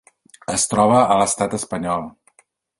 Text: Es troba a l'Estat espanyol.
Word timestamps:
Es 0.53 0.63
troba 0.71 0.95
a 1.03 1.19
l'Estat 1.21 1.55
espanyol. 1.61 2.11